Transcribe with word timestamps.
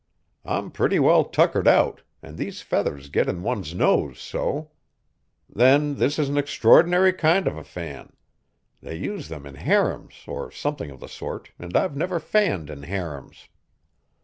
I'm 0.43 0.71
pretty 0.71 0.97
well 0.97 1.23
tuckered 1.23 1.67
out, 1.67 2.01
and 2.23 2.35
these 2.35 2.63
feathers 2.63 3.07
get 3.09 3.29
in 3.29 3.43
one's 3.43 3.75
nose 3.75 4.17
so. 4.19 4.71
Then 5.47 5.97
this 5.97 6.17
is 6.17 6.27
an 6.27 6.39
extraordinary 6.39 7.13
kind 7.13 7.45
of 7.45 7.55
a 7.55 7.63
fan 7.63 8.11
they 8.81 8.95
use 8.95 9.27
them 9.27 9.45
in 9.45 9.53
harems 9.53 10.15
or 10.25 10.49
something 10.49 10.89
of 10.89 11.01
the 11.01 11.07
sort, 11.07 11.51
and 11.59 11.77
I've 11.77 11.95
never 11.95 12.19
fanned 12.19 12.71
in 12.71 12.81
harems." 12.81 13.47